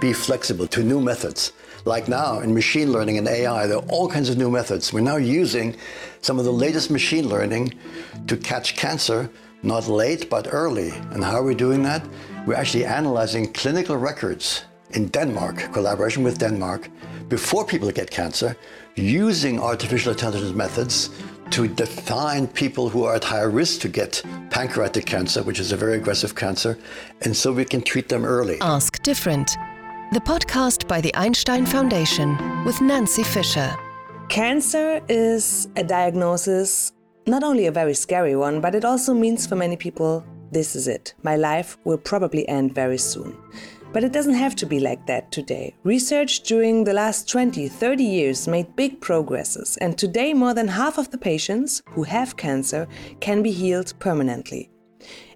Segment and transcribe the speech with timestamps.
[0.00, 1.52] be flexible to new methods.
[1.84, 4.92] Like now in machine learning and AI, there are all kinds of new methods.
[4.92, 5.76] We're now using
[6.20, 7.74] some of the latest machine learning
[8.26, 9.30] to catch cancer,
[9.62, 10.90] not late, but early.
[11.12, 12.06] And how are we doing that?
[12.46, 16.88] We're actually analyzing clinical records in Denmark, collaboration with Denmark,
[17.28, 18.56] before people get cancer,
[18.94, 21.10] using artificial intelligence methods
[21.50, 25.76] to define people who are at higher risk to get pancreatic cancer, which is a
[25.76, 26.78] very aggressive cancer,
[27.22, 28.58] and so we can treat them early.
[28.60, 29.56] Ask Different,
[30.10, 33.76] the podcast by the Einstein Foundation with Nancy Fisher.
[34.30, 36.92] Cancer is a diagnosis,
[37.26, 40.88] not only a very scary one, but it also means for many people this is
[40.88, 41.12] it.
[41.22, 43.36] My life will probably end very soon.
[43.92, 45.74] But it doesn't have to be like that today.
[45.84, 50.96] Research during the last 20, 30 years made big progresses, and today more than half
[50.96, 52.88] of the patients who have cancer
[53.20, 54.70] can be healed permanently.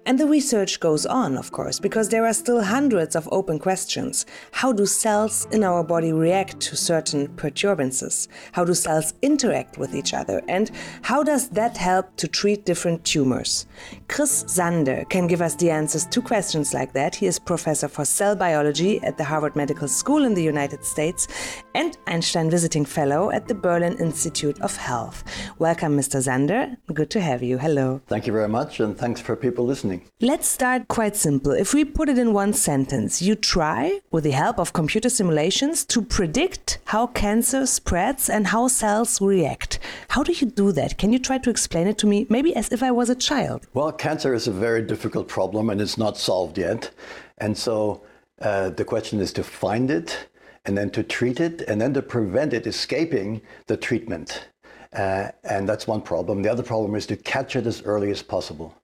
[0.05, 4.25] And the research goes on, of course, because there are still hundreds of open questions.
[4.51, 8.27] How do cells in our body react to certain perturbances?
[8.51, 10.41] How do cells interact with each other?
[10.49, 10.71] And
[11.03, 13.65] how does that help to treat different tumors?
[14.09, 17.15] Chris Sander can give us the answers to questions like that.
[17.15, 21.29] He is professor for cell biology at the Harvard Medical School in the United States
[21.75, 25.23] and Einstein Visiting Fellow at the Berlin Institute of Health.
[25.59, 26.21] Welcome, Mr.
[26.21, 26.75] Sander.
[26.93, 27.57] Good to have you.
[27.57, 28.01] Hello.
[28.07, 29.92] Thank you very much, and thanks for people listening.
[30.21, 31.51] Let's start quite simple.
[31.51, 35.85] If we put it in one sentence, you try, with the help of computer simulations,
[35.85, 39.79] to predict how cancer spreads and how cells react.
[40.09, 40.97] How do you do that?
[40.97, 43.67] Can you try to explain it to me, maybe as if I was a child?
[43.73, 46.91] Well, cancer is a very difficult problem and it's not solved yet.
[47.37, 48.03] And so
[48.41, 50.29] uh, the question is to find it
[50.65, 54.47] and then to treat it and then to prevent it escaping the treatment.
[54.93, 56.41] Uh, and that's one problem.
[56.43, 58.75] The other problem is to catch it as early as possible.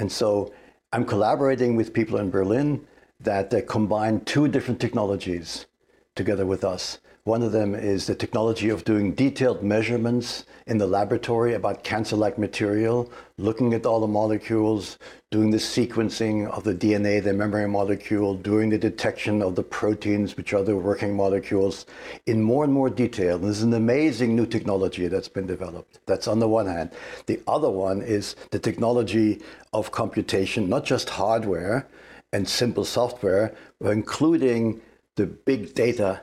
[0.00, 0.50] And so
[0.94, 2.86] I'm collaborating with people in Berlin
[3.20, 5.66] that uh, combine two different technologies
[6.14, 7.00] together with us.
[7.30, 12.38] One of them is the technology of doing detailed measurements in the laboratory about cancer-like
[12.38, 13.08] material,
[13.38, 14.98] looking at all the molecules,
[15.30, 20.36] doing the sequencing of the DNA, the membrane molecule, doing the detection of the proteins,
[20.36, 21.86] which are the working molecules,
[22.26, 23.38] in more and more detail.
[23.38, 26.00] This is an amazing new technology that's been developed.
[26.06, 26.90] That's on the one hand.
[27.26, 29.40] The other one is the technology
[29.72, 31.86] of computation, not just hardware
[32.32, 34.80] and simple software, but including
[35.14, 36.22] the big data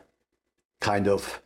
[0.79, 1.41] kind of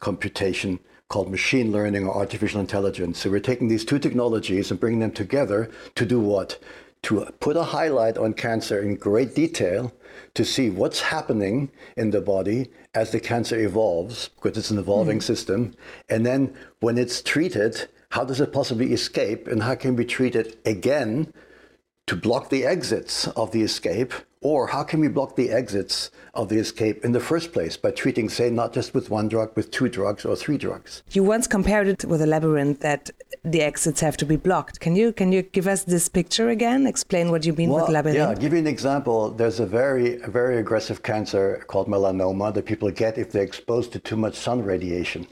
[0.00, 0.78] computation
[1.08, 3.18] called machine learning or artificial intelligence.
[3.18, 6.58] So we're taking these two technologies and bringing them together to do what?
[7.02, 9.92] To put a highlight on cancer in great detail
[10.34, 15.18] to see what's happening in the body as the cancer evolves, because it's an evolving
[15.18, 15.22] mm.
[15.22, 15.74] system.
[16.08, 20.34] And then when it's treated, how does it possibly escape and how can we treat
[20.34, 21.32] it again
[22.06, 26.48] to block the exits of the escape or how can we block the exits of
[26.48, 29.70] the escape in the first place by treating, say, not just with one drug, with
[29.70, 31.02] two drugs or three drugs?
[31.10, 33.10] You once compared it with a labyrinth that
[33.44, 34.80] the exits have to be blocked.
[34.80, 36.86] Can you can you give us this picture again?
[36.86, 38.18] Explain what you mean well, with labyrinth.
[38.18, 39.30] Yeah, I'll give you an example.
[39.30, 43.92] There's a very a very aggressive cancer called melanoma that people get if they're exposed
[43.92, 45.26] to too much sun radiation,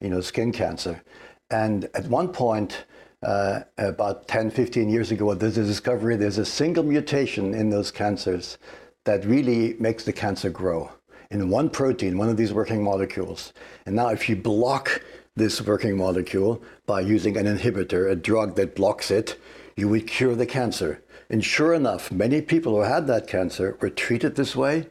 [0.00, 1.02] you know, skin cancer.
[1.50, 2.84] And at one point,
[3.22, 7.90] uh, about 10, 15 years ago, there's a discovery there's a single mutation in those
[7.90, 8.58] cancers
[9.04, 10.90] that really makes the cancer grow
[11.30, 13.52] in one protein, one of these working molecules.
[13.84, 15.02] And now, if you block
[15.34, 19.38] this working molecule by using an inhibitor, a drug that blocks it,
[19.76, 21.02] you would cure the cancer.
[21.28, 24.86] And sure enough, many people who had that cancer were treated this way.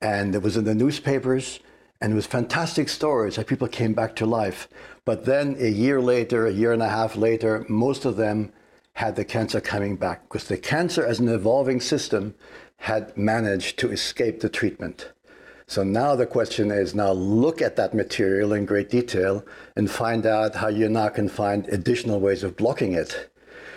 [0.00, 1.60] And it was in the newspapers,
[2.00, 4.68] and it was fantastic stories how people came back to life.
[5.04, 8.52] But then a year later, a year and a half later, most of them
[8.94, 12.34] had the cancer coming back because the cancer, as an evolving system,
[12.78, 15.12] had managed to escape the treatment.
[15.66, 20.24] So now the question is now look at that material in great detail and find
[20.24, 23.30] out how you now can find additional ways of blocking it.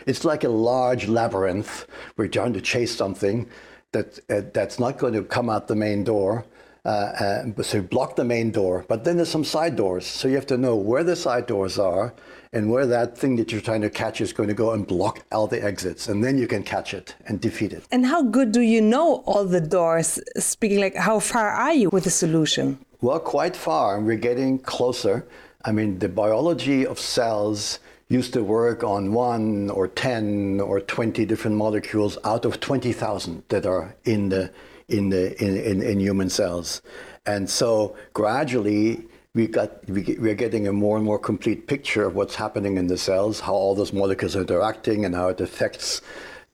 [0.06, 1.88] It's like a large labyrinth.
[2.16, 3.50] We're trying to chase something
[3.92, 6.46] that uh, that's not going to come out the main door
[6.86, 8.86] uh, uh, so block the main door.
[8.88, 10.06] But then there's some side doors.
[10.06, 12.14] So you have to know where the side doors are
[12.54, 15.24] and where that thing that you're trying to catch is going to go and block
[15.32, 16.08] all the exits.
[16.08, 17.84] And then you can catch it and defeat it.
[17.92, 20.20] And how good do you know all the doors?
[20.38, 22.80] Speaking like, how far are you with the solution?
[23.02, 23.98] Well, quite far.
[23.98, 25.28] And we're getting closer.
[25.66, 31.26] I mean, the biology of cells used to work on one or 10 or 20
[31.26, 34.52] different molecules out of 20,000 that are in the
[34.90, 36.82] in the in, in, in human cells.
[37.26, 42.16] And so gradually we got we, we're getting a more and more complete picture of
[42.16, 46.02] what's happening in the cells, how all those molecules are interacting, and how it affects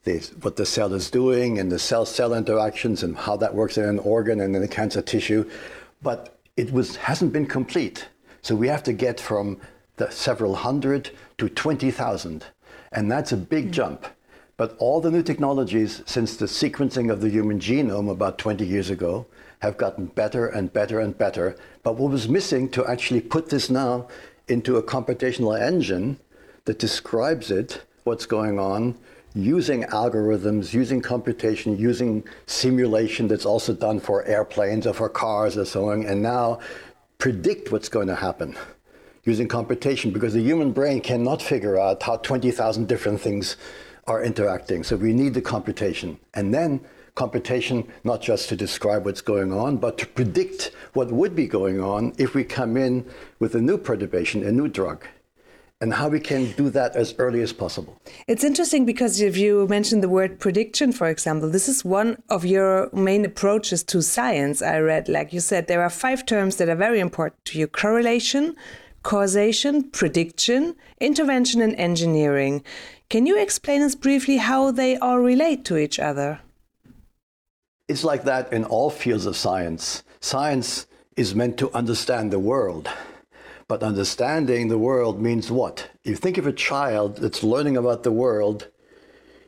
[0.05, 3.83] the, what the cell is doing and the cell-cell interactions and how that works in
[3.83, 5.49] an organ and in the cancer tissue.
[6.01, 8.07] But it was, hasn't been complete.
[8.41, 9.59] So we have to get from
[9.97, 11.09] the several hundred
[11.39, 12.45] to 20,000.
[12.91, 13.71] And that's a big mm.
[13.71, 14.05] jump.
[14.57, 18.89] But all the new technologies since the sequencing of the human genome about 20 years
[18.89, 19.25] ago
[19.59, 21.57] have gotten better and better and better.
[21.83, 24.07] But what was missing to actually put this now
[24.47, 26.17] into a computational engine
[26.65, 28.95] that describes it, what's going on,
[29.33, 35.65] using algorithms, using computation, using simulation that's also done for airplanes or for cars or
[35.65, 36.59] so on, and now
[37.17, 38.55] predict what's going to happen
[39.25, 43.57] using computation because the human brain cannot figure out how 20,000 different things
[44.07, 44.83] are interacting.
[44.83, 46.19] So we need the computation.
[46.33, 46.81] And then
[47.15, 51.79] computation, not just to describe what's going on, but to predict what would be going
[51.79, 53.05] on if we come in
[53.39, 55.05] with a new perturbation, a new drug
[55.81, 57.99] and how we can do that as early as possible.
[58.27, 62.45] It's interesting because if you mentioned the word prediction, for example, this is one of
[62.45, 64.61] your main approaches to science.
[64.61, 67.67] I read, like you said, there are five terms that are very important to you
[67.67, 68.55] correlation,
[69.05, 72.63] causation, prediction, intervention, and engineering.
[73.07, 76.39] Can you explain us briefly how they all relate to each other?
[77.87, 80.03] It's like that in all fields of science.
[80.21, 82.89] Science is meant to understand the world.
[83.67, 85.87] But understanding the world means what?
[86.03, 88.69] You think of a child that's learning about the world,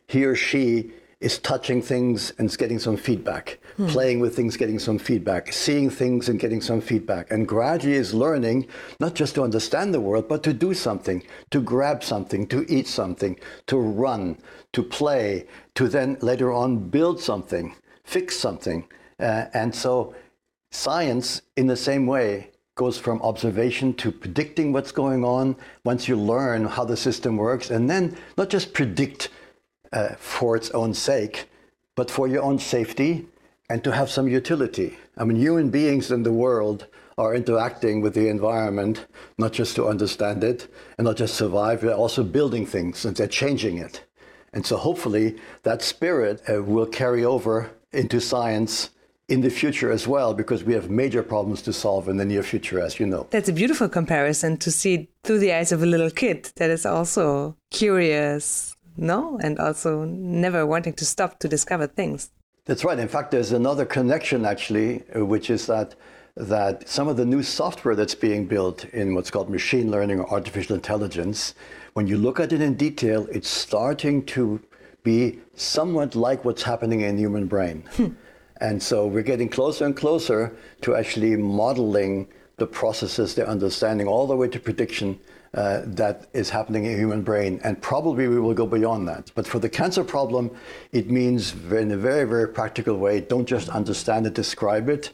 [0.06, 3.86] he or she is touching things and getting some feedback, hmm.
[3.86, 8.12] playing with things, getting some feedback, seeing things and getting some feedback, and gradually is
[8.12, 8.66] learning
[8.98, 12.88] not just to understand the world, but to do something, to grab something, to eat
[12.88, 13.38] something,
[13.68, 14.36] to run,
[14.72, 15.46] to play,
[15.76, 18.84] to then later on build something, fix something.
[19.20, 20.14] Uh, and so
[20.72, 26.16] science, in the same way, goes from observation to predicting what's going on once you
[26.16, 29.28] learn how the system works, and then not just predict
[29.92, 31.48] uh, for its own sake,
[31.96, 33.26] but for your own safety
[33.68, 34.98] and to have some utility.
[35.16, 36.86] I mean, human beings in the world
[37.16, 39.06] are interacting with the environment,
[39.36, 43.26] not just to understand it and not just survive, they're also building things and they're
[43.26, 44.04] changing it.
[44.52, 48.90] And so hopefully that spirit uh, will carry over into science
[49.28, 52.42] in the future as well, because we have major problems to solve in the near
[52.42, 53.26] future, as you know.
[53.30, 56.86] That's a beautiful comparison to see through the eyes of a little kid that is
[56.86, 59.38] also curious, no?
[59.42, 62.30] And also never wanting to stop to discover things.
[62.68, 62.98] That's right.
[62.98, 65.94] In fact, there's another connection actually, uh, which is that
[66.36, 70.30] that some of the new software that's being built in what's called machine learning or
[70.30, 71.54] artificial intelligence,
[71.94, 74.60] when you look at it in detail, it's starting to
[75.02, 77.82] be somewhat like what's happening in the human brain.
[77.96, 78.08] Hmm.
[78.60, 82.28] And so we're getting closer and closer to actually modeling
[82.58, 85.18] the processes, the understanding, all the way to prediction
[85.58, 87.60] uh, that is happening in human brain.
[87.64, 89.32] And probably we will go beyond that.
[89.34, 90.52] But for the cancer problem,
[90.92, 95.10] it means in a very, very practical way don't just understand it, describe it,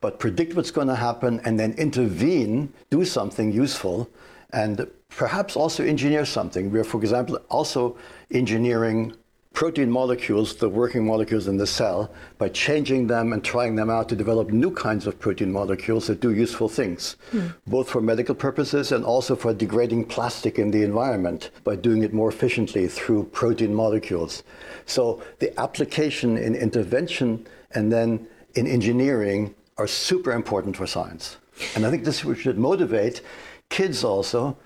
[0.00, 4.10] but predict what's going to happen and then intervene, do something useful,
[4.50, 6.72] and perhaps also engineer something.
[6.72, 7.96] We're, for example, also
[8.32, 9.14] engineering
[9.56, 14.06] protein molecules, the working molecules in the cell, by changing them and trying them out
[14.06, 17.54] to develop new kinds of protein molecules that do useful things, mm.
[17.66, 22.12] both for medical purposes and also for degrading plastic in the environment by doing it
[22.12, 24.42] more efficiently through protein molecules.
[24.84, 31.38] So the application in intervention and then in engineering are super important for science.
[31.74, 33.22] And I think this should motivate
[33.70, 34.58] kids also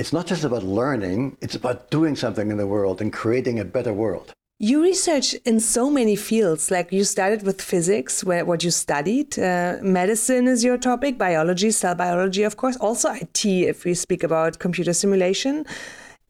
[0.00, 3.66] it's not just about learning, it's about doing something in the world and creating a
[3.66, 4.32] better world.
[4.58, 6.70] You research in so many fields.
[6.70, 9.38] Like you started with physics, where what you studied.
[9.38, 12.76] Uh, medicine is your topic, biology, cell biology, of course.
[12.78, 15.66] Also IT, if we speak about computer simulation.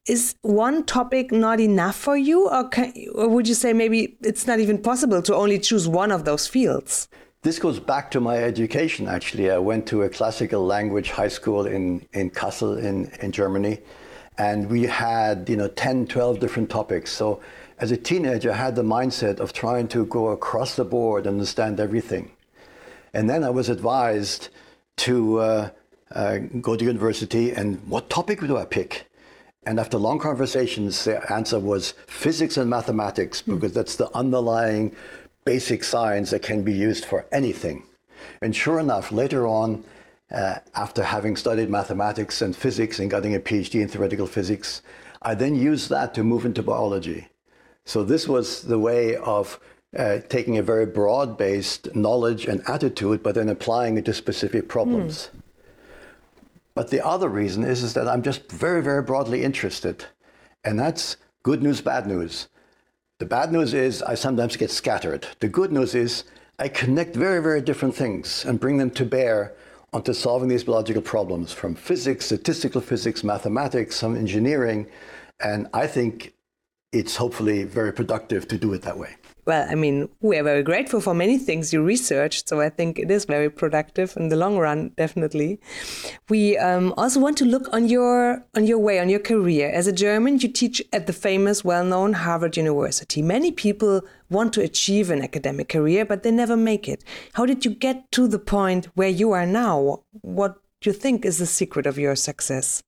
[0.07, 4.47] Is one topic not enough for you, or, can, or would you say maybe it's
[4.47, 7.07] not even possible to only choose one of those fields?
[7.43, 9.51] This goes back to my education, actually.
[9.51, 13.79] I went to a classical language high school in, in Kassel in, in Germany,
[14.37, 17.11] and we had, you know, 10, 12 different topics.
[17.11, 17.41] So
[17.79, 21.37] as a teenager, I had the mindset of trying to go across the board and
[21.37, 22.31] understand everything.
[23.15, 24.51] And then I was advised
[24.99, 25.71] to uh,
[26.15, 29.07] uh, go to university, and what topic do I pick?
[29.65, 34.95] And after long conversations, the answer was physics and mathematics, because that's the underlying
[35.45, 37.85] basic science that can be used for anything.
[38.43, 39.85] And sure enough, later on,
[40.31, 44.83] uh, after having studied mathematics and physics and getting a PhD in theoretical physics,
[45.23, 47.29] I then used that to move into biology.
[47.85, 49.59] So this was the way of
[49.97, 55.31] uh, taking a very broad-based knowledge and attitude, but then applying it to specific problems.
[55.35, 55.41] Mm.
[56.75, 60.05] But the other reason is, is that I'm just very, very broadly interested.
[60.65, 62.49] And that's good news, bad news.
[63.21, 65.27] The bad news is I sometimes get scattered.
[65.41, 66.25] The good news is
[66.59, 69.53] I connect very, very different things and bring them to bear
[69.93, 74.87] onto solving these biological problems from physics, statistical physics, mathematics, some engineering.
[75.39, 76.33] And I think
[76.93, 79.17] it's hopefully very productive to do it that way
[79.51, 82.49] well, I mean, we are very grateful for many things you researched.
[82.49, 85.59] So I think it is very productive in the long run, definitely.
[86.29, 89.69] We um, also want to look on your on your way, on your career.
[89.71, 93.23] As a German, you teach at the famous, well-known Harvard University.
[93.23, 97.03] Many people want to achieve an academic career, but they never make it.
[97.33, 100.05] How did you get to the point where you are now?
[100.21, 102.83] What do you think is the secret of your success?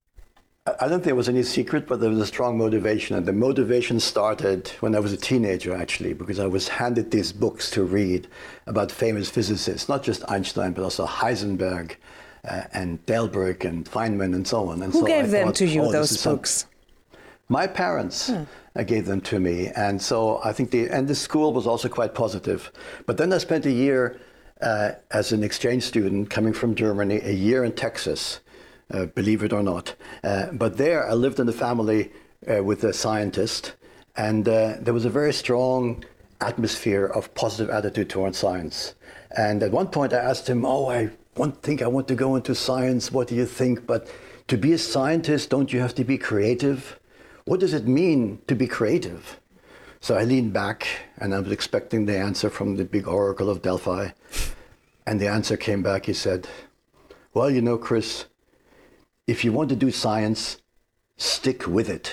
[0.65, 3.17] I don't think there was any secret, but there was a strong motivation.
[3.17, 7.33] And the motivation started when I was a teenager, actually, because I was handed these
[7.33, 8.29] books to read
[8.69, 11.97] about famous physicists, not just Einstein, but also Heisenberg
[12.45, 14.83] uh, and Delbrück and Feynman and so on.
[14.83, 16.51] And Who so gave I them thought, to you, oh, those books?
[16.51, 17.19] Some...
[17.49, 18.31] My parents.
[18.31, 18.45] Uh,
[18.87, 19.67] gave them to me.
[19.75, 22.71] And so I think the, and the school was also quite positive.
[23.05, 24.21] But then I spent a year
[24.61, 28.39] uh, as an exchange student coming from Germany, a year in Texas
[28.93, 29.95] uh, believe it or not.
[30.23, 32.11] Uh, but there, I lived in a family
[32.51, 33.75] uh, with a scientist,
[34.17, 36.05] and uh, there was a very strong
[36.41, 38.95] atmosphere of positive attitude towards science.
[39.37, 42.37] And at one point, I asked him, "Oh, I want, think I want to go
[42.37, 43.11] into science.
[43.11, 44.09] What do you think?" But
[44.49, 46.99] to be a scientist, don't you have to be creative?
[47.45, 49.41] What does it mean to be creative?
[50.01, 50.87] So I leaned back
[51.19, 54.09] and I was expecting the answer from the big oracle of Delphi.
[55.07, 56.07] And the answer came back.
[56.07, 56.49] He said,
[57.35, 58.27] Well, you know, Chris,
[59.27, 60.59] if you want to do science,
[61.17, 62.13] stick with it,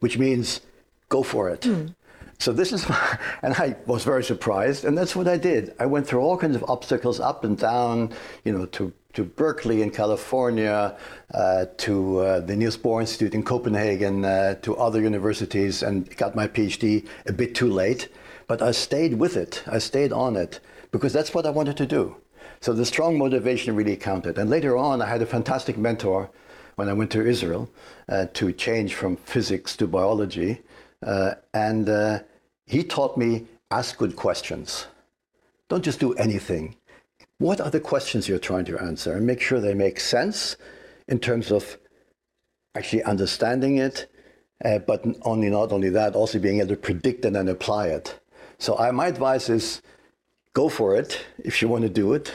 [0.00, 0.60] which means
[1.08, 1.62] go for it.
[1.62, 1.94] Mm.
[2.38, 5.74] So this is, my, and I was very surprised, and that's what I did.
[5.78, 8.12] I went through all kinds of obstacles, up and down,
[8.44, 10.94] you know, to to Berkeley in California,
[11.32, 16.36] uh, to uh, the Niels Bohr Institute in Copenhagen, uh, to other universities, and got
[16.36, 18.08] my PhD a bit too late.
[18.46, 19.62] But I stayed with it.
[19.66, 20.60] I stayed on it
[20.90, 22.16] because that's what I wanted to do.
[22.66, 24.38] So the strong motivation really counted.
[24.38, 26.28] And later on, I had a fantastic mentor
[26.74, 27.70] when I went to Israel
[28.08, 30.62] uh, to change from physics to biology.
[31.00, 32.18] Uh, and uh,
[32.66, 34.88] he taught me ask good questions.
[35.68, 36.74] Don't just do anything.
[37.38, 39.12] What are the questions you're trying to answer?
[39.12, 40.56] And make sure they make sense
[41.06, 41.78] in terms of
[42.74, 44.10] actually understanding it,
[44.64, 48.18] uh, but only not only that, also being able to predict it and apply it.
[48.58, 49.82] So I, my advice is
[50.56, 51.10] go for it
[51.44, 52.32] if you want to do it.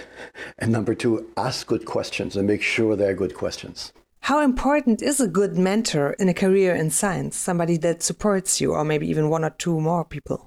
[0.60, 3.94] And number two, ask good questions and make sure they're good questions.
[4.30, 7.36] How important is a good mentor in a career in science?
[7.36, 10.40] Somebody that supports you, or maybe even one or two more people?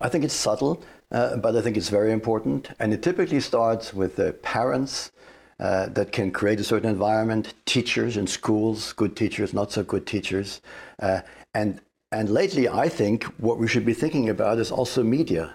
[0.00, 2.70] I think it's subtle, uh, but I think it's very important.
[2.80, 5.12] And it typically starts with the parents
[5.60, 10.04] uh, that can create a certain environment, teachers in schools, good teachers, not so good
[10.04, 10.60] teachers.
[10.98, 11.20] Uh,
[11.54, 15.54] and, and lately, I think what we should be thinking about is also media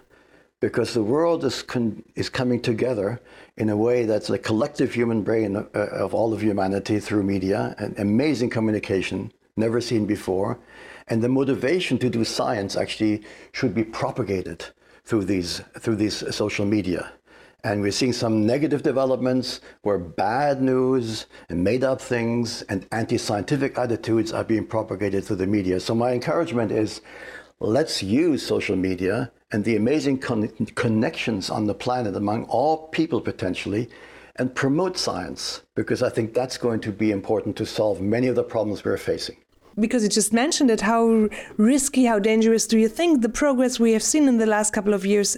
[0.59, 1.63] because the world is
[2.15, 3.21] is coming together
[3.57, 7.75] in a way that's a collective human brain uh, of all of humanity through media,
[7.77, 10.59] an amazing communication never seen before,
[11.07, 14.65] and the motivation to do science actually should be propagated
[15.03, 17.11] through these through these social media.
[17.63, 23.17] And we're seeing some negative developments where bad news and made up things and anti
[23.17, 25.79] scientific attitudes are being propagated through the media.
[25.79, 27.01] So, my encouragement is
[27.59, 33.21] let's use social media and the amazing con- connections on the planet among all people
[33.21, 33.89] potentially
[34.35, 38.35] and promote science because I think that's going to be important to solve many of
[38.35, 39.37] the problems we're facing.
[39.79, 43.93] Because you just mentioned it, how risky, how dangerous do you think the progress we
[43.93, 45.37] have seen in the last couple of years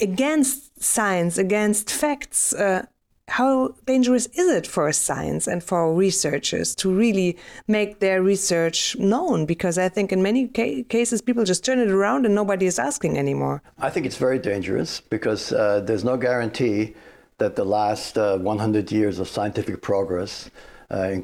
[0.00, 2.86] against science, against facts, uh,
[3.28, 9.46] how dangerous is it for science and for researchers to really make their research known?
[9.46, 12.78] Because I think in many ca cases people just turn it around and nobody is
[12.78, 13.62] asking anymore.
[13.78, 16.94] I think it's very dangerous because uh, there's no guarantee
[17.38, 20.50] that the last uh, 100 years of scientific progress,
[20.90, 21.16] uh,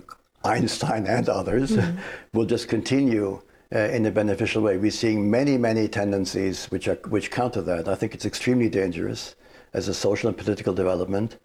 [0.44, 1.96] Einstein and others, mm -hmm.
[2.34, 3.40] will just continue.
[3.72, 7.86] Uh, in a beneficial way, we're seeing many, many tendencies which are which counter that.
[7.86, 9.36] I think it's extremely dangerous
[9.72, 11.38] as a social and political development.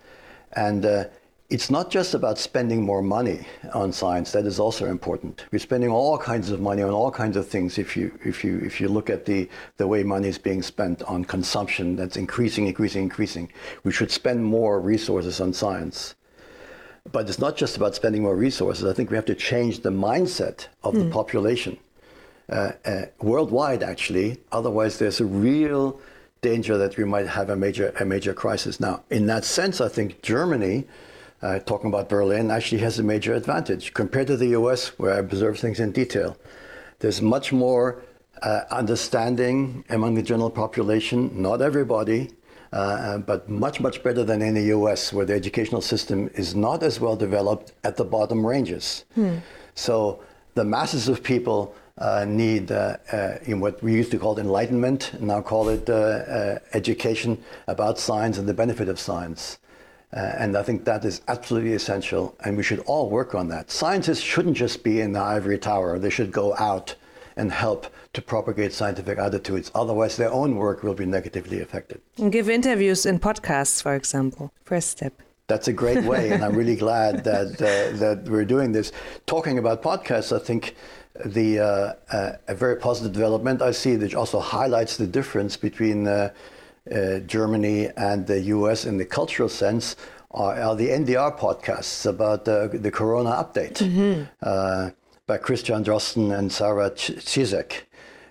[0.55, 1.05] And uh,
[1.49, 4.31] it's not just about spending more money on science.
[4.31, 5.45] That is also important.
[5.51, 7.77] We're spending all kinds of money on all kinds of things.
[7.77, 9.47] If you if you if you look at the
[9.77, 13.51] the way money is being spent on consumption, that's increasing, increasing, increasing.
[13.83, 16.15] We should spend more resources on science.
[17.11, 18.85] But it's not just about spending more resources.
[18.85, 20.97] I think we have to change the mindset of mm.
[20.97, 21.11] the hmm.
[21.11, 21.77] population
[22.49, 24.39] uh, uh, worldwide, actually.
[24.51, 25.99] Otherwise, there's a real
[26.41, 28.79] danger that we might have a major a major crisis.
[28.79, 30.85] Now, in that sense, I think Germany,
[31.41, 35.17] uh, talking about Berlin, actually has a major advantage compared to the U.S., where I
[35.17, 36.37] observe things in detail.
[36.99, 38.01] There's much more
[38.41, 42.31] uh, understanding among the general population, not everybody,
[42.73, 46.83] uh, but much, much better than in the US, where the educational system is not
[46.83, 49.05] as well developed at the bottom ranges.
[49.15, 49.37] Hmm.
[49.75, 50.21] So
[50.55, 51.84] the masses of people uh,
[52.25, 56.59] need uh, uh, in what we used to call enlightenment, now call it uh, uh,
[56.73, 59.59] education about science and the benefit of science.
[60.13, 63.71] Uh, and I think that is absolutely essential, and we should all work on that.
[63.71, 66.95] Scientists shouldn't just be in the ivory tower, they should go out
[67.37, 69.71] and help to propagate scientific attitudes.
[69.75, 71.99] Otherwise, their own work will be negatively affected.
[72.17, 74.53] And give interviews in podcasts, for example.
[74.63, 75.21] First step.
[75.47, 78.91] That's a great way, and I'm really glad that uh, that we're doing this.
[79.27, 80.75] Talking about podcasts, I think
[81.25, 86.07] the uh, uh, a very positive development I see that also highlights the difference between
[86.07, 86.33] uh,
[86.91, 88.85] uh, Germany and the U.S.
[88.85, 89.95] in the cultural sense
[90.31, 93.77] are, are the NDR podcasts about the Corona update.
[93.77, 94.89] Mm-hmm
[95.27, 97.83] by Christian Drosten and Sarah Ciesek.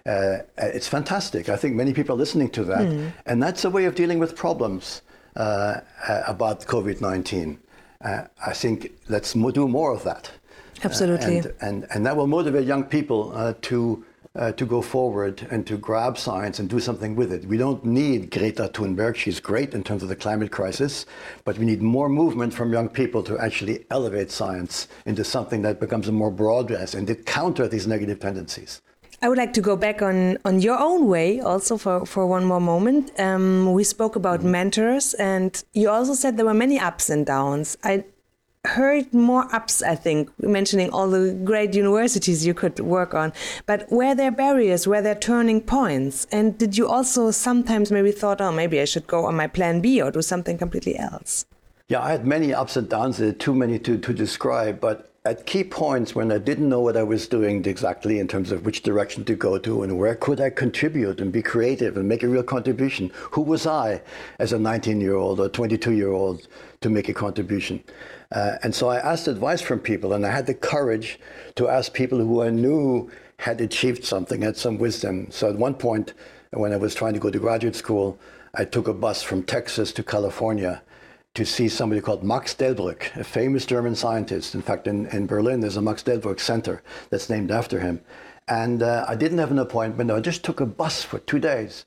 [0.07, 1.49] Uh, it's fantastic.
[1.49, 2.81] I think many people are listening to that.
[2.81, 3.13] Mm.
[3.27, 5.03] And that's a way of dealing with problems
[5.37, 7.59] uh, uh about COVID 19.
[8.01, 10.31] Uh, I think let's do more of that.
[10.83, 11.39] Absolutely.
[11.39, 14.05] And, and, and, that will motivate young people uh, to
[14.37, 17.45] uh, to go forward and to grab science and do something with it.
[17.45, 19.15] We don't need Greta Thunberg.
[19.15, 21.07] She's great in terms of the climate crisis,
[21.45, 25.79] but we need more movement from young people to actually elevate science into something that
[25.79, 28.83] becomes a more broad base and to counter these negative tendencies.
[29.23, 32.45] I would like to go back on, on your own way also for, for one
[32.45, 33.13] more moment.
[33.19, 37.79] Um, we spoke about mentors, and you also said there were many ups and downs.
[37.85, 38.05] I
[38.65, 43.33] heard more ups, I think, mentioning all the great universities you could work on.
[43.67, 44.87] But were there barriers?
[44.87, 46.27] Were there turning points?
[46.33, 49.81] And did you also sometimes maybe thought, oh, maybe I should go on my plan
[49.81, 51.47] B or do something completely else?
[51.89, 54.81] Yeah, I had many ups and downs, there too many to, to describe.
[54.81, 58.53] But at key points when I didn't know what I was doing exactly in terms
[58.53, 62.07] of which direction to go to and where could I contribute and be creative and
[62.07, 64.03] make a real contribution, who was I
[64.39, 66.47] as a 19 year old or 22 year old
[66.83, 67.83] to make a contribution?
[68.33, 71.19] Uh, and so I asked advice from people, and I had the courage
[71.55, 75.29] to ask people who I knew had achieved something, had some wisdom.
[75.31, 76.13] So at one point,
[76.51, 78.19] when I was trying to go to graduate school,
[78.53, 80.83] I took a bus from Texas to California
[81.35, 84.55] to see somebody called Max Delbrück, a famous German scientist.
[84.55, 88.01] In fact, in, in Berlin, there's a Max Delbrück Center that's named after him.
[88.47, 90.11] And uh, I didn't have an appointment.
[90.11, 91.85] I just took a bus for two days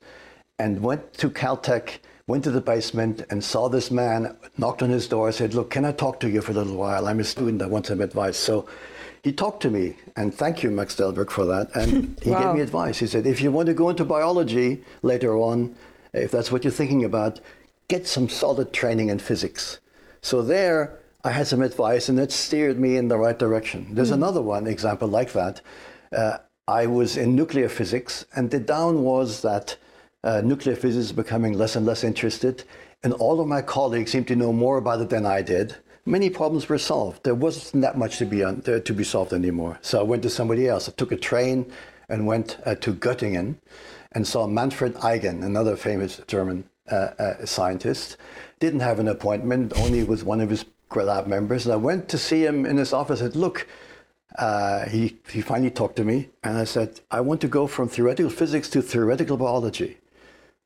[0.58, 5.08] and went to Caltech went to the basement and saw this man, knocked on his
[5.08, 7.08] door, said, Look, can I talk to you for a little while?
[7.08, 8.36] I'm a student, I want some advice.
[8.36, 8.68] So
[9.24, 11.74] he talked to me, and thank you, Max Delbrück, for that.
[11.74, 12.44] And he wow.
[12.44, 12.98] gave me advice.
[12.98, 15.74] He said, If you want to go into biology later on,
[16.12, 17.40] if that's what you're thinking about,
[17.88, 19.80] get some solid training in physics.
[20.20, 23.94] So there, I had some advice, and it steered me in the right direction.
[23.94, 24.20] There's mm.
[24.20, 25.60] another one example like that.
[26.12, 29.76] Uh, I was in nuclear physics, and the down was that
[30.22, 32.64] uh, nuclear physics is becoming less and less interested,
[33.02, 35.76] and all of my colleagues seem to know more about it than I did.
[36.04, 37.24] Many problems were solved.
[37.24, 39.78] There wasn't that much to be on, to be solved anymore.
[39.82, 40.88] So I went to somebody else.
[40.88, 41.70] I took a train
[42.08, 43.56] and went uh, to Göttingen
[44.12, 48.16] and saw Manfred Eigen, another famous German uh, scientist.
[48.60, 50.64] Didn't have an appointment, only with one of his
[50.96, 51.66] lab members.
[51.66, 53.66] And I went to see him in his office and said, look,
[54.36, 57.88] uh, he, he finally talked to me and I said, I want to go from
[57.88, 59.98] theoretical physics to theoretical biology.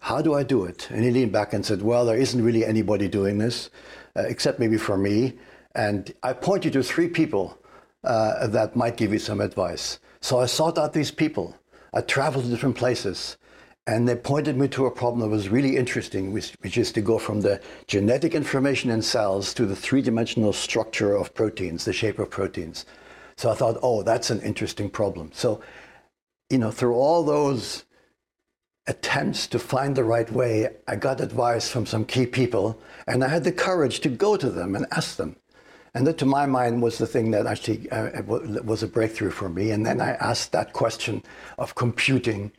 [0.01, 0.91] How do I do it?
[0.91, 3.71] And he leaned back and said, Well, there isn't really anybody doing this,
[4.17, 5.35] uh, except maybe for me.
[5.77, 7.57] And I point you to three people
[8.03, 10.01] uh, that might give you some advice.
[10.21, 11.57] So I sought out these people.
[11.95, 13.37] I traveled to different places.
[13.87, 17.01] And they pointed me to a problem that was really interesting, which, which is to
[17.01, 21.93] go from the genetic information in cells to the three dimensional structure of proteins, the
[21.93, 22.87] shape of proteins.
[23.37, 25.31] So I thought, oh, that's an interesting problem.
[25.33, 25.61] So,
[26.49, 27.85] you know, through all those
[28.87, 33.29] attempts to find the right way, I got advice from some key people, and I
[33.29, 35.35] had the courage to go to them and ask them.
[35.95, 39.49] And that, to my mind, was the thing that actually uh, was a breakthrough for
[39.49, 39.73] me.
[39.73, 41.23] And then I asked that question
[41.59, 42.53] of computing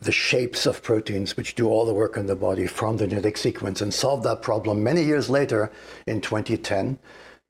[0.00, 3.36] the shapes of proteins, which do all the work in the body from the genetic
[3.36, 5.72] sequence, and solved that problem many years later
[6.06, 6.98] in 2010.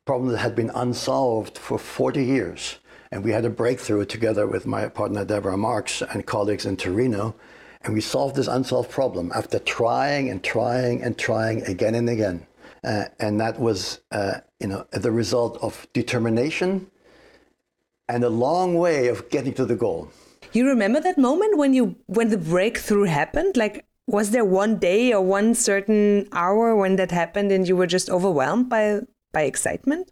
[0.07, 2.79] Problem that had been unsolved for 40 years.
[3.11, 7.35] And we had a breakthrough together with my partner Debora Marks and colleagues in Torino
[7.83, 12.47] and we solved this unsolved problem after trying and trying and trying again and again.
[12.85, 16.91] Uh, and that was, uh, you know, the result of determination
[18.09, 20.11] and a long way of getting to the goal.
[20.53, 23.57] You remember that moment when you when the breakthrough happened?
[23.57, 27.87] Like, was there one day or one certain hour when that happened, and you were
[27.87, 29.01] just overwhelmed by
[29.33, 30.11] by excitement?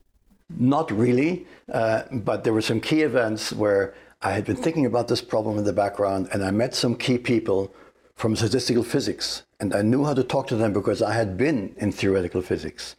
[0.48, 5.08] Not really, uh, but there were some key events where I had been thinking about
[5.08, 7.74] this problem in the background, and I met some key people
[8.14, 11.74] from statistical physics, and I knew how to talk to them because I had been
[11.78, 12.96] in theoretical physics.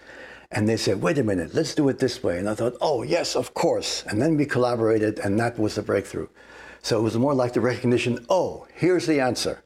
[0.52, 2.38] And they said, wait a minute, let's do it this way.
[2.40, 4.04] And I thought, oh, yes, of course.
[4.08, 6.28] And then we collaborated, and that was the breakthrough.
[6.82, 9.62] So it was more like the recognition, oh, here's the answer.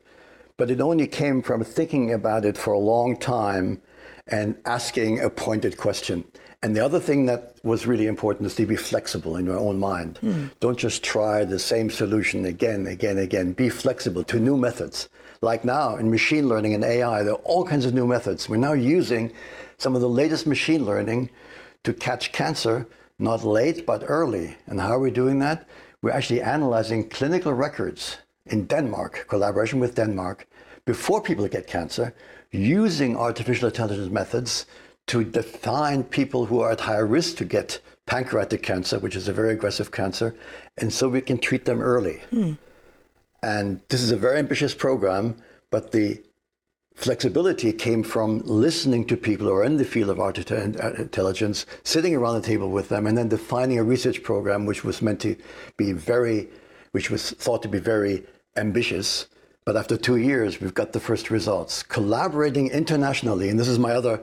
[0.58, 3.82] But it only came from thinking about it for a long time
[4.28, 6.24] and asking a pointed question.
[6.63, 9.80] And the other thing that was really important is to be flexible in your own
[9.80, 10.20] mind.
[10.22, 10.52] Mm.
[10.60, 13.54] Don't just try the same solution again, again, again.
[13.54, 15.10] Be flexible to new methods.
[15.41, 18.48] Like now in machine learning and AI, there are all kinds of new methods.
[18.48, 19.34] We're now using
[19.82, 21.30] some of the latest machine learning
[21.84, 24.56] to catch cancer, not late, but early.
[24.67, 25.67] And how are we doing that?
[26.04, 30.48] We're actually analyzing clinical records in Denmark, collaboration with Denmark,
[30.86, 32.13] before people get cancer,
[32.52, 34.67] using artificial intelligence methods
[35.08, 39.34] to define people who are at higher risk to get pancreatic cancer, which is a
[39.34, 40.36] very aggressive cancer,
[40.78, 42.22] and so we can treat them early.
[42.32, 42.58] Mm.
[43.41, 45.36] And this is a very ambitious program,
[45.72, 46.22] but the
[47.02, 50.58] flexibility came from listening to people who are in the field of artificial
[51.00, 55.02] intelligence, sitting around the table with them, and then defining a research program which was
[55.02, 55.36] meant to
[55.78, 56.48] be very,
[56.92, 58.24] which was thought to be very
[58.56, 59.28] ambitious.
[59.66, 61.82] But after two years, we've got the first results.
[61.82, 64.22] Collaborating internationally, and this is my other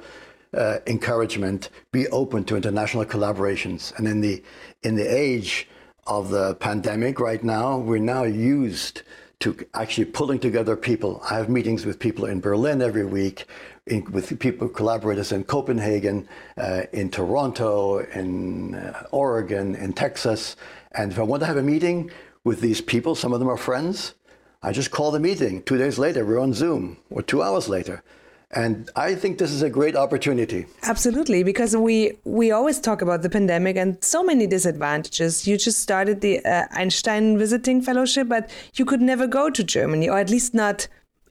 [0.55, 3.93] uh, encouragement, be open to international collaborations.
[3.99, 4.43] And in the
[4.85, 5.69] in the age
[6.07, 9.03] of the pandemic right now, we're now used
[9.41, 11.23] to actually pulling together people.
[11.31, 13.47] I have meetings with people in Berlin every week,
[13.87, 20.57] in, with people, collaborators in Copenhagen, uh, in Toronto, in uh, Oregon, in Texas.
[20.93, 22.11] And if I want to have a meeting
[22.43, 24.15] with these people, some of them are friends,
[24.61, 25.63] I just call the meeting.
[25.63, 28.03] Two days later, we're on Zoom, or two hours later.
[28.51, 30.65] And I think this is a great opportunity.
[30.85, 35.47] Absolutely, because we we always talk about the pandemic and so many disadvantages.
[35.47, 40.09] You just started the uh, Einstein Visiting Fellowship, but you could never go to Germany,
[40.09, 40.89] or at least not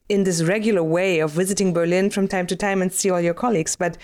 [0.08, 3.34] in this regular way of visiting Berlin from time to time and see all your
[3.34, 3.74] colleagues.
[3.74, 3.98] But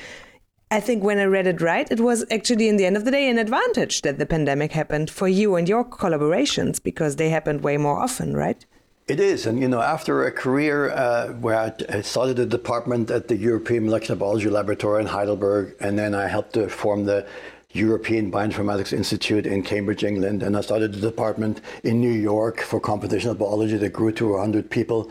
[0.72, 3.12] I think when I read it right, it was actually in the end of the
[3.12, 7.62] day an advantage that the pandemic happened for you and your collaborations because they happened
[7.62, 8.66] way more often, right?
[9.06, 13.28] It is, and you know, after a career uh, where I started a department at
[13.28, 17.26] the European Molecular Biology Laboratory in Heidelberg, and then I helped to form the
[17.72, 22.80] European Bioinformatics Institute in Cambridge, England, and I started a department in New York for
[22.80, 25.10] computational biology that grew to 100 people.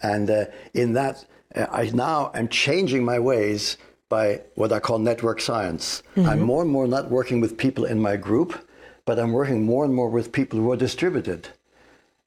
[0.00, 1.24] And uh, in that,
[1.54, 3.76] uh, I now am changing my ways
[4.08, 6.02] by what I call network science.
[6.16, 6.28] Mm-hmm.
[6.28, 8.66] I'm more and more not working with people in my group,
[9.04, 11.48] but I'm working more and more with people who are distributed.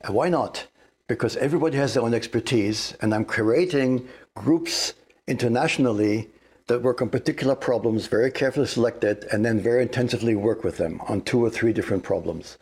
[0.08, 0.67] Why not?
[1.08, 4.94] Because everybody has their own expertise, and I'm creating groups
[5.28, 6.30] internationally
[6.68, 11.02] that work on particular problems, very carefully selected, and then very intensively work with them
[11.08, 12.58] on two or three different problems.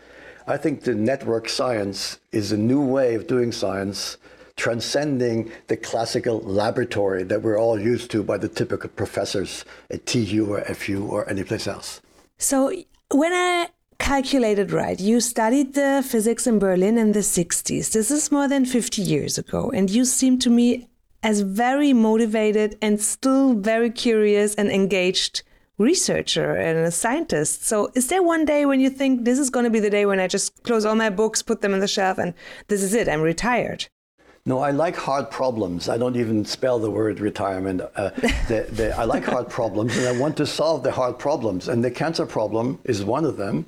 [0.48, 4.18] I think the network science is a new way of doing science,
[4.56, 10.54] transcending the classical laboratory that we're all used to by the typical professors at TU
[10.54, 12.02] or FU or anyplace else.
[12.40, 12.74] So
[13.12, 17.92] when I calculated right, you studied the physics in Berlin in the 60s.
[17.92, 19.70] This is more than 50 years ago.
[19.70, 20.90] And you seem to me
[21.22, 25.44] as very motivated and still very curious and engaged
[25.78, 27.66] researcher and a scientist.
[27.66, 30.06] So, is there one day when you think this is going to be the day
[30.06, 32.34] when I just close all my books, put them on the shelf, and
[32.68, 33.88] this is it, I'm retired?
[34.46, 35.90] No, I like hard problems.
[35.90, 37.82] I don't even spell the word retirement.
[37.96, 38.10] Uh,
[38.48, 41.68] the, the, I like hard problems, and I want to solve the hard problems.
[41.68, 43.66] And the cancer problem is one of them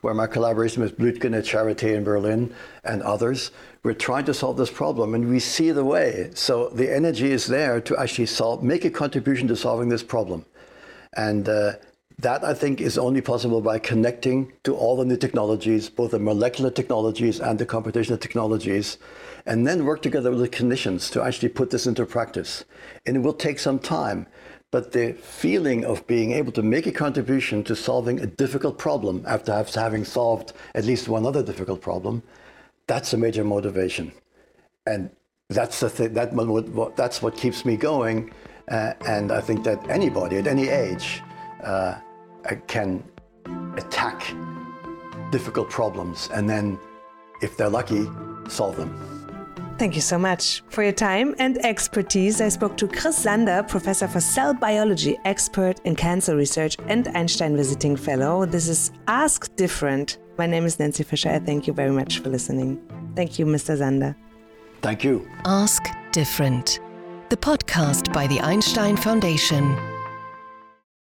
[0.00, 3.50] where my collaboration with Blüthgen at Charité in Berlin and others,
[3.82, 6.30] we're trying to solve this problem and we see the way.
[6.34, 10.44] So the energy is there to actually solve, make a contribution to solving this problem.
[11.16, 11.72] And uh,
[12.18, 16.18] that I think is only possible by connecting to all the new technologies, both the
[16.18, 18.98] molecular technologies and the computational technologies,
[19.46, 22.64] and then work together with the clinicians to actually put this into practice.
[23.06, 24.26] And it will take some time.
[24.70, 29.24] But the feeling of being able to make a contribution to solving a difficult problem
[29.26, 32.22] after having solved at least one other difficult problem,
[32.86, 34.12] that's a major motivation.
[34.86, 35.10] And
[35.48, 38.32] that's the thing, that, that's what keeps me going.
[38.68, 41.20] Uh, and I think that anybody at any age
[41.64, 41.96] uh,
[42.68, 43.02] can
[43.76, 44.32] attack
[45.32, 46.78] difficult problems and then,
[47.42, 48.06] if they're lucky,
[48.48, 49.09] solve them.
[49.80, 52.42] Thank you so much for your time and expertise.
[52.42, 57.56] I spoke to Chris Sander, professor for cell biology, expert in cancer research, and Einstein
[57.56, 58.44] Visiting Fellow.
[58.44, 60.18] This is Ask Different.
[60.36, 61.30] My name is Nancy Fisher.
[61.30, 62.78] I thank you very much for listening.
[63.16, 63.78] Thank you, Mr.
[63.78, 64.14] Sander.
[64.82, 65.26] Thank you.
[65.46, 66.78] Ask Different,
[67.30, 69.89] the podcast by the Einstein Foundation.